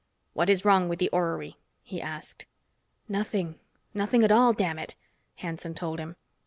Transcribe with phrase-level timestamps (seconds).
[0.33, 2.47] "What is wrong with the orrery?" he asked.
[3.07, 3.59] "Nothing
[3.93, 4.95] nothing at all, damn it!"
[5.35, 6.15] Hanson told him.